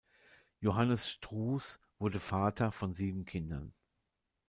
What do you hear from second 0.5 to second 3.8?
Johannes Stroux wurde Vater von sieben Kindern.